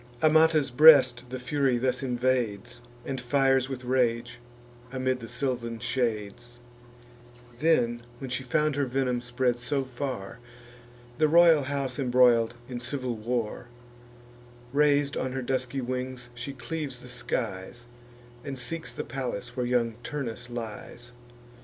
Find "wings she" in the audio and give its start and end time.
15.81-16.53